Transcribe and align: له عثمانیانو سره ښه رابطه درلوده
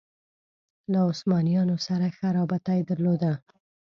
له 0.91 0.99
عثمانیانو 1.11 1.75
سره 1.87 2.05
ښه 2.15 2.27
رابطه 2.37 2.73
درلوده 2.89 3.33